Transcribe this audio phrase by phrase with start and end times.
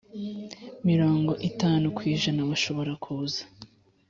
[0.87, 3.41] mirongo itanu ku ijana bashobora kuza